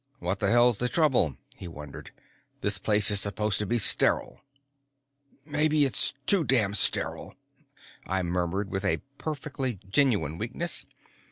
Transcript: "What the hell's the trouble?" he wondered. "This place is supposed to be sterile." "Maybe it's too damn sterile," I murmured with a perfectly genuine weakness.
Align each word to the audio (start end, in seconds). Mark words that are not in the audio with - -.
"What 0.17 0.39
the 0.39 0.49
hell's 0.49 0.79
the 0.79 0.89
trouble?" 0.89 1.37
he 1.57 1.67
wondered. 1.67 2.09
"This 2.61 2.79
place 2.79 3.11
is 3.11 3.21
supposed 3.21 3.59
to 3.59 3.67
be 3.67 3.77
sterile." 3.77 4.41
"Maybe 5.45 5.85
it's 5.85 6.15
too 6.25 6.43
damn 6.43 6.73
sterile," 6.73 7.35
I 8.07 8.23
murmured 8.23 8.71
with 8.71 8.83
a 8.83 9.03
perfectly 9.19 9.77
genuine 9.91 10.39
weakness. 10.39 10.87